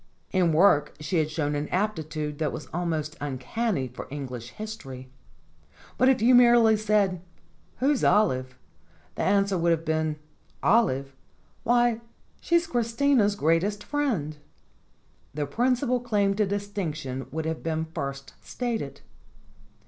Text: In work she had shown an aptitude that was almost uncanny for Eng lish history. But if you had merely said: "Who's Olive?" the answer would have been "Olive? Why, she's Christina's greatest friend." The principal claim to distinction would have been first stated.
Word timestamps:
In 0.31 0.51
work 0.51 0.95
she 0.99 1.17
had 1.19 1.29
shown 1.29 1.53
an 1.53 1.67
aptitude 1.69 2.39
that 2.39 2.51
was 2.51 2.65
almost 2.73 3.15
uncanny 3.21 3.87
for 3.87 4.07
Eng 4.11 4.25
lish 4.29 4.49
history. 4.49 5.11
But 5.95 6.09
if 6.09 6.23
you 6.23 6.29
had 6.29 6.37
merely 6.39 6.75
said: 6.75 7.21
"Who's 7.77 8.03
Olive?" 8.03 8.57
the 9.13 9.21
answer 9.21 9.59
would 9.59 9.69
have 9.69 9.85
been 9.85 10.15
"Olive? 10.63 11.13
Why, 11.61 12.01
she's 12.39 12.65
Christina's 12.65 13.35
greatest 13.35 13.83
friend." 13.83 14.37
The 15.35 15.45
principal 15.45 15.99
claim 15.99 16.33
to 16.33 16.47
distinction 16.47 17.27
would 17.29 17.45
have 17.45 17.61
been 17.61 17.85
first 17.85 18.33
stated. 18.41 19.01